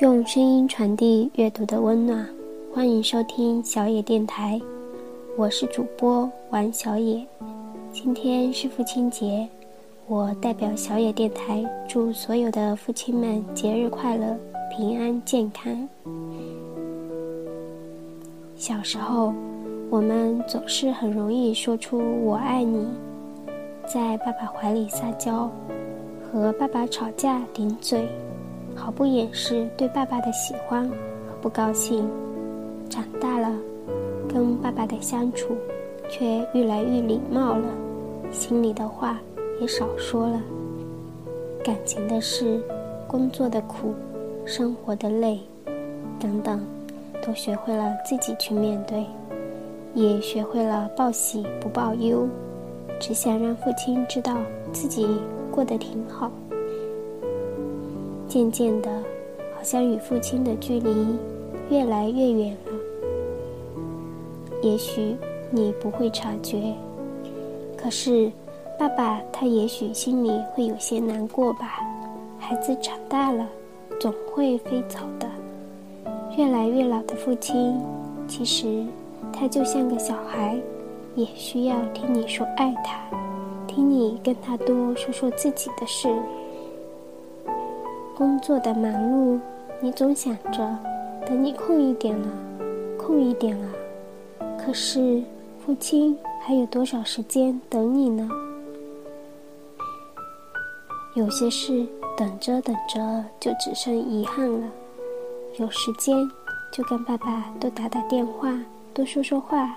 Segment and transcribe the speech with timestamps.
[0.00, 2.26] 用声音传递阅读的温暖，
[2.72, 4.58] 欢迎收听小野电台，
[5.36, 7.22] 我是主播王小野。
[7.92, 9.46] 今天是父亲节，
[10.06, 14.34] 我代表小野电台祝所有的父亲们节日快乐、
[14.74, 15.86] 平安健康。
[18.56, 19.34] 小时候，
[19.90, 22.86] 我们总是很容易说出“我爱你”，
[23.86, 25.50] 在爸爸怀里撒娇，
[26.22, 28.08] 和爸爸吵架顶嘴。
[28.90, 32.08] 不掩饰对爸爸的喜欢和不高兴。
[32.88, 33.54] 长大了，
[34.28, 35.56] 跟爸爸的相处
[36.08, 37.68] 却越来越礼貌了，
[38.32, 39.20] 心里的话
[39.60, 40.40] 也少说了。
[41.62, 42.60] 感情的事、
[43.06, 43.94] 工作的苦、
[44.44, 45.38] 生活的累
[46.18, 46.60] 等等，
[47.24, 49.04] 都学会了自己去面对，
[49.94, 52.26] 也学会了报喜不报忧，
[52.98, 54.36] 只想让父亲知道
[54.72, 55.06] 自己
[55.52, 56.30] 过得挺好。
[58.30, 58.88] 渐渐的，
[59.56, 61.18] 好像与父亲的距离
[61.68, 62.72] 越来越远了。
[64.62, 65.16] 也许
[65.50, 66.72] 你不会察觉，
[67.76, 68.30] 可是
[68.78, 71.80] 爸爸他也许心里会有些难过吧。
[72.38, 73.44] 孩子长大了，
[73.98, 75.28] 总会飞走的。
[76.38, 77.76] 越来越老的父亲，
[78.28, 78.84] 其实
[79.32, 80.56] 他就像个小孩，
[81.16, 83.00] 也需要听你说爱他，
[83.66, 86.08] 听你跟他多说说自己的事。
[88.20, 89.40] 工作的忙碌，
[89.80, 90.76] 你总想着
[91.26, 92.28] 等你空一点了，
[92.98, 93.66] 空一点了。
[94.58, 95.22] 可是
[95.64, 98.28] 父亲还有多少时间等你呢？
[101.14, 104.68] 有些事等着等着就只剩遗憾了。
[105.58, 106.14] 有时间
[106.70, 108.54] 就跟爸爸多打打电话，
[108.92, 109.74] 多说说话，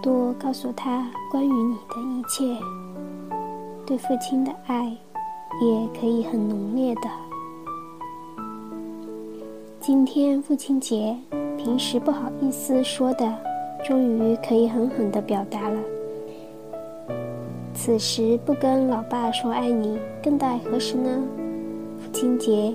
[0.00, 2.64] 多告诉他关于你的一切。
[3.84, 4.84] 对父亲的爱
[5.60, 7.27] 也可以很浓烈的。
[9.88, 11.16] 今天父亲节，
[11.56, 13.26] 平时不好意思说的，
[13.82, 15.80] 终于可以狠狠的表达了。
[17.72, 21.24] 此时不跟老爸说爱你，更待何时呢？
[21.96, 22.70] 父亲节，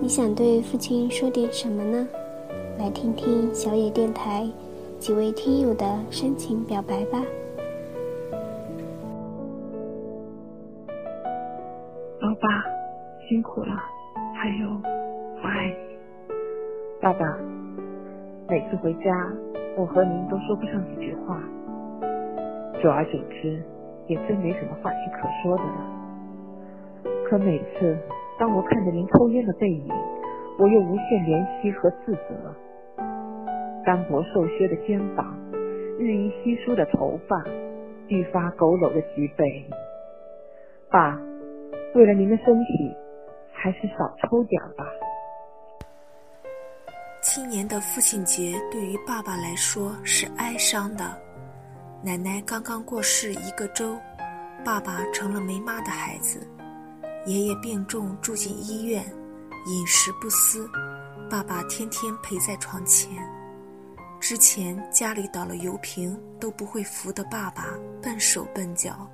[0.00, 2.08] 你想对父亲说点什么呢？
[2.80, 4.44] 来听听小野电台
[4.98, 7.22] 几位听友的深情表白吧。
[12.18, 12.48] 老爸，
[13.28, 13.72] 辛苦了，
[14.34, 14.68] 还有，
[15.44, 15.85] 我爱你。
[17.06, 17.38] 爸爸，
[18.48, 19.32] 每次回家，
[19.76, 21.40] 我和您都说不上几句话，
[22.82, 23.62] 久而久之，
[24.08, 27.08] 也真没什么话题可说的了。
[27.24, 27.96] 可每次
[28.40, 29.88] 当我看着您抽烟的背影，
[30.58, 32.52] 我又无限怜惜和自责。
[33.84, 35.32] 单薄瘦削的肩膀，
[36.00, 37.40] 日益稀疏的头发，
[38.08, 39.64] 愈发佝偻的脊背。
[40.90, 41.20] 爸，
[41.94, 42.92] 为了您的身体，
[43.52, 44.84] 还是少抽点吧。
[47.36, 51.20] 今年的父亲节对于爸爸来说是哀伤的，
[52.02, 53.94] 奶奶刚刚过世一个周，
[54.64, 56.48] 爸爸成了没妈的孩子，
[57.26, 59.04] 爷爷病重住进医院，
[59.66, 60.66] 饮食不思，
[61.28, 63.10] 爸爸天天陪在床前。
[64.18, 67.66] 之前家里倒了油瓶都不会扶的爸爸
[68.00, 69.06] 笨手笨脚，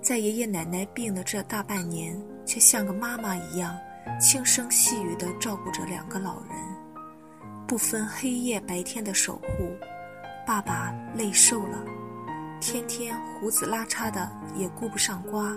[0.00, 3.76] 在爷爷奶奶病的这大半年，却像个妈妈一样
[4.18, 6.75] 轻声细语地照顾着两个老人。
[7.66, 9.76] 不分黑夜白天的守护，
[10.46, 11.84] 爸爸累瘦了，
[12.60, 15.52] 天天胡子拉碴的也顾不上刮，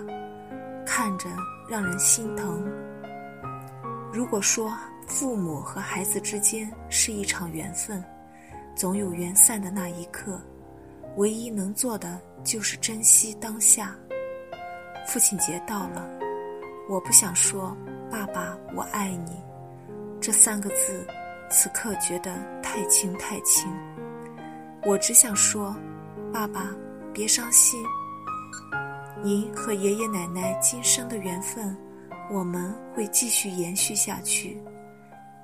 [0.84, 1.28] 看着
[1.68, 2.68] 让人心疼。
[4.12, 4.76] 如果说
[5.06, 8.02] 父母和孩子之间是一场缘分，
[8.74, 10.40] 总有缘散的那一刻，
[11.16, 13.94] 唯一能做的就是珍惜当下。
[15.06, 16.10] 父亲节到了，
[16.88, 17.76] 我不想说
[18.10, 19.40] “爸爸，我爱你”
[20.20, 21.06] 这三个字。
[21.50, 23.68] 此刻觉得太轻太轻，
[24.86, 25.74] 我只想说，
[26.32, 26.70] 爸爸
[27.12, 27.82] 别伤心。
[29.20, 31.76] 您和爷爷奶奶今生的缘分，
[32.30, 34.62] 我们会继续延续下去。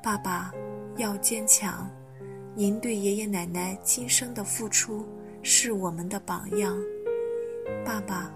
[0.00, 0.52] 爸爸
[0.96, 1.90] 要坚强，
[2.54, 5.04] 您对爷爷奶奶今生的付出
[5.42, 6.78] 是我们的榜样。
[7.84, 8.30] 爸爸，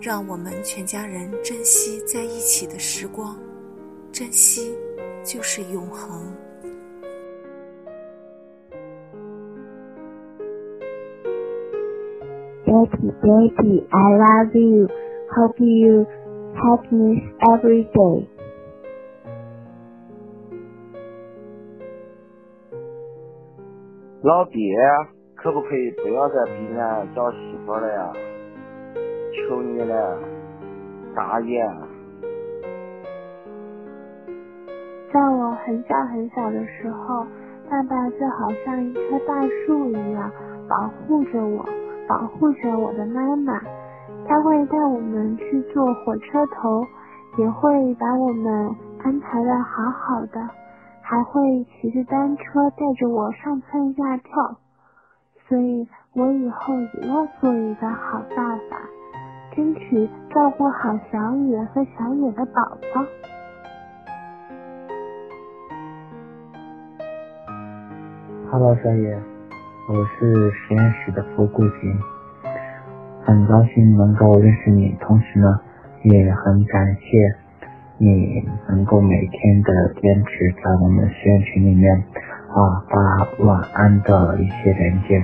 [0.00, 3.38] 让我们全家人珍惜在一起的时光，
[4.10, 4.76] 珍惜
[5.24, 6.34] 就是永恒。
[12.82, 14.88] Baby, baby, I love you.
[15.30, 16.04] Hope you
[16.58, 18.26] happiness every day.
[24.22, 24.58] 老爹，
[25.36, 28.12] 可不可以不要再逼俺找媳妇了呀？
[29.32, 30.18] 求你了，
[31.14, 31.64] 大爷。
[35.12, 37.24] 在我很小很小的时候，
[37.70, 40.32] 爸爸就好像一棵大树一样
[40.68, 41.64] 保护着我，
[42.12, 43.58] 保护着我的妈妈。
[44.28, 46.84] 他会带我们去坐火车头，
[47.38, 50.46] 也会把我们安排的好好的，
[51.00, 54.56] 还会骑着单车带着我上蹿下跳。
[55.48, 58.78] 所以我以后也要做一个好爸爸，
[59.56, 63.04] 争取照顾好小野和小野的宝宝。
[68.50, 69.18] Hello，小野，
[69.88, 71.98] 我是实验室的付顾平，
[73.24, 75.60] 很高兴能够认识你，同时呢，
[76.04, 77.34] 也很感谢
[77.98, 81.96] 你能够每天的坚持在我们实验群里面
[82.48, 85.18] 啊发晚安的一些连接。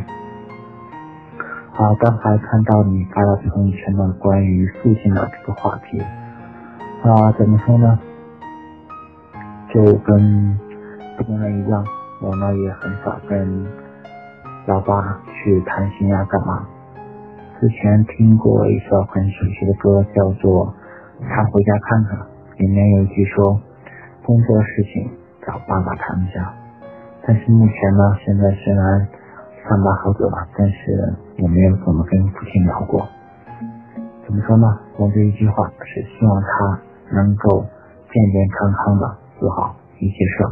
[1.76, 6.00] 啊，刚才看到你发了朋友圈的关于父亲的这个话题
[7.04, 7.96] 啊，怎么说呢？
[9.72, 10.58] 就跟
[11.16, 11.84] 别人一样。
[12.20, 13.64] 我呢也很少跟
[14.68, 16.68] 老爸去谈心啊，干嘛？
[17.58, 20.66] 之前听过一首很熟悉的歌，叫做
[21.26, 22.18] 《他回家看看》，
[22.58, 23.58] 里面有一句说
[24.22, 25.08] ：“工作事情
[25.46, 26.52] 找爸爸谈一下。”
[27.24, 29.08] 但是目前呢，现在虽然
[29.64, 33.08] 上班好久了，但是也没有怎么跟父亲聊过。
[34.26, 34.68] 怎么说呢？
[34.98, 36.78] 我这一句话是希望他
[37.16, 37.64] 能够
[38.12, 40.44] 健健康康的做好一切事，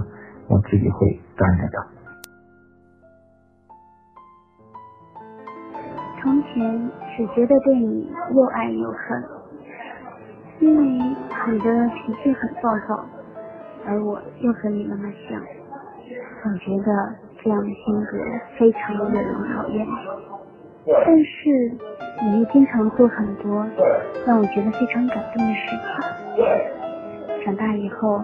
[0.49, 1.21] 我自己会。
[1.37, 1.96] 干着的。
[6.57, 9.25] 前只觉得对你又爱又恨，
[10.61, 13.05] 因为你的脾气很暴躁，
[13.87, 15.39] 而我又和你那么像，
[16.43, 18.19] 总觉得这样的性格
[18.59, 19.87] 非常惹人讨厌。
[21.05, 21.77] 但是
[22.23, 23.67] 你又经常做很多
[24.27, 27.45] 让我觉得非常感动的事情。
[27.45, 28.23] 长大以后，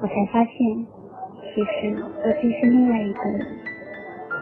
[0.00, 0.86] 我才发现。
[1.54, 3.46] 其实我就是另外一个人，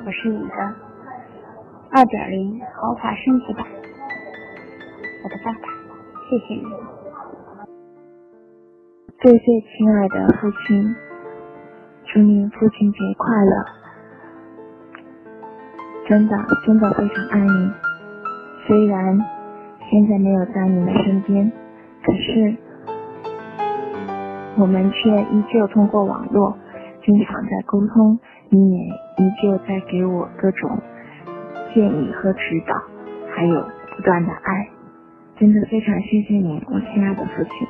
[0.06, 0.74] 我是你的
[1.94, 3.66] 二点零豪华升级版，
[5.22, 5.68] 我的爸爸，
[6.26, 6.64] 谢谢你，
[9.20, 10.96] 最最亲爱的父亲，
[12.06, 13.64] 祝您父亲节快乐！
[16.08, 16.34] 真的
[16.64, 17.70] 真的非常爱你，
[18.66, 19.20] 虽然
[19.90, 21.52] 现在没有在你的身边，
[22.06, 22.56] 可是
[24.56, 26.56] 我们却依旧通过网络。
[27.04, 28.18] 经常在沟通，
[28.48, 30.70] 你也依旧在给我各种
[31.74, 32.74] 建议和指导，
[33.34, 33.60] 还有
[33.96, 34.68] 不断的爱，
[35.38, 37.68] 真的非常谢谢你，我亲爱的父亲，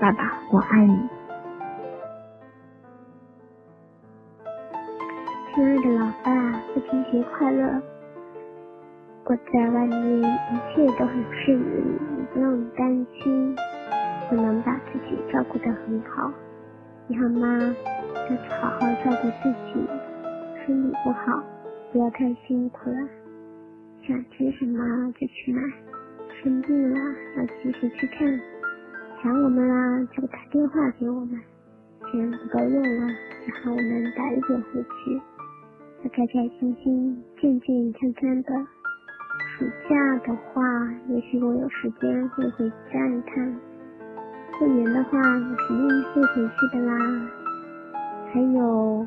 [0.00, 0.98] 爸爸，我爱你。
[5.54, 7.80] 亲爱的老爸，父亲节快乐！
[9.24, 11.82] 我在外面一切都很顺利，
[12.16, 13.56] 你不用担心，
[14.30, 16.32] 我能把自己照顾得很好。
[17.06, 17.74] 你好吗？
[18.30, 19.86] 要好好照顾自己，
[20.66, 21.42] 身体不好，
[21.92, 23.17] 不要太辛苦了。
[24.08, 25.60] 想吃什么就去买，
[26.42, 26.98] 生病了
[27.36, 28.26] 要及时去看。
[29.22, 31.38] 想我们啦就打电话给我们，
[32.10, 33.14] 钱不够用了
[33.46, 35.20] 就喊我们打一点回去。
[36.02, 38.66] 要开开心心、健健康康的。
[39.58, 40.62] 暑假的话，
[41.10, 43.60] 也许我有时间会回家一趟。
[44.58, 47.30] 过年的话，我肯定会回去的啦。
[48.32, 49.06] 还有，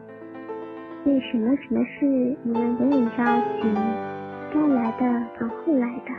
[1.05, 2.05] 为什么什么事
[2.43, 3.25] 你们不用着
[3.63, 4.10] 急？
[4.53, 6.11] 该来的总会来的，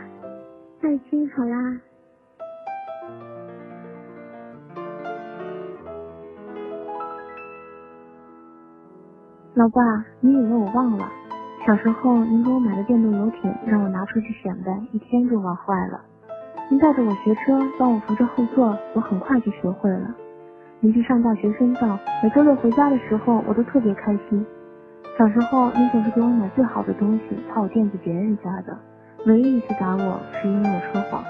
[0.81, 1.79] 放心好啦。
[9.53, 9.81] 老爸，
[10.19, 11.07] 你以为我忘了？
[11.63, 16.01] 小时候您给我买的电动游艇，让我拿出去显摆，一天就玩坏了。
[16.71, 20.15] 您带着我学车，帮我扶着后座，我很快就学会了。
[20.79, 24.43] 您去上大学深造，每周六回家的时候，我都特别开心。
[25.17, 28.77] 小时候，您总是给我买最好的东西，怕我惦记别人家的。
[29.25, 31.23] 唯一一次打我，是因为我说谎。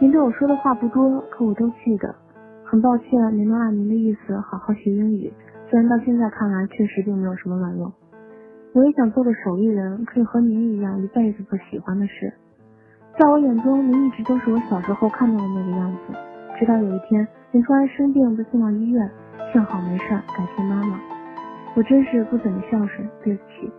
[0.00, 2.14] 您对我说的话不多，可我都记得。
[2.62, 5.32] 很抱歉，没能按您的意思好好学英语，
[5.70, 7.90] 虽然到现在看来确实并没有什么卵用。
[8.74, 12.32] 我也想做个手艺人，可以和您一样一辈子做喜欢的事。
[13.18, 16.14] 在我眼中，您一直都是我小时候看到的那个样子。
[16.58, 19.10] 直到有一天，您突然生病被送到医院，
[19.52, 21.13] 幸好没事，感谢妈妈。
[21.74, 23.70] 我真是不怎么孝顺，对不起。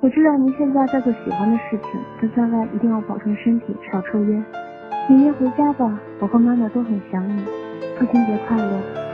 [0.00, 4.44] 我知道您现在在做喜欢的事情，但在外一定要保重身体，少抽烟。
[5.08, 7.44] 明天回家吧，我和妈妈都很想你。
[7.98, 9.07] 父亲节快乐。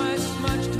[0.00, 0.79] much, much